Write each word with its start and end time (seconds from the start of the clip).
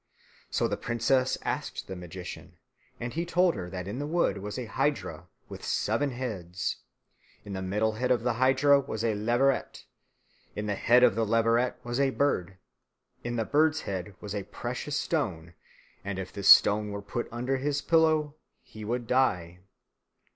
So 0.49 0.67
the 0.67 0.77
princess 0.81 1.37
asked 1.43 1.85
the 1.85 1.95
magician, 1.95 2.57
and 2.99 3.13
he 3.13 3.23
told 3.23 3.53
her 3.53 3.69
that 3.69 3.87
in 3.87 3.99
the 3.99 4.07
wood 4.07 4.39
was 4.39 4.57
a 4.57 4.65
hydra 4.65 5.27
with 5.47 5.63
seven 5.63 6.09
heads; 6.09 6.77
in 7.45 7.53
the 7.53 7.61
middle 7.61 7.91
head 7.91 8.09
of 8.09 8.23
the 8.23 8.33
hydra 8.33 8.79
was 8.79 9.03
a 9.03 9.13
leveret, 9.13 9.85
in 10.55 10.65
the 10.65 10.73
head 10.73 11.03
of 11.03 11.13
the 11.13 11.23
leveret 11.23 11.75
was 11.83 11.99
a 11.99 12.09
bird, 12.09 12.57
in 13.23 13.35
the 13.35 13.45
bird's 13.45 13.81
head 13.81 14.15
was 14.19 14.33
a 14.33 14.41
precious 14.45 14.99
stone, 14.99 15.53
and 16.03 16.17
if 16.17 16.33
this 16.33 16.47
stone 16.47 16.89
were 16.89 17.03
put 17.03 17.27
under 17.31 17.57
his 17.57 17.83
pillow 17.83 18.33
he 18.63 18.83
would 18.83 19.05
die. 19.05 19.59